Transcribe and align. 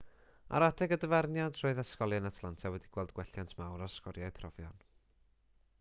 ar 0.59 0.63
adeg 0.67 0.95
y 0.95 0.97
dyfarniad 1.03 1.59
roedd 1.65 1.81
ysgolion 1.83 2.31
atlanta 2.31 2.73
wedi 2.77 2.91
gweld 2.97 3.13
gwelliant 3.19 3.53
mawr 3.61 3.83
ar 3.89 3.95
sgoriau 3.99 4.37
profion 4.41 4.85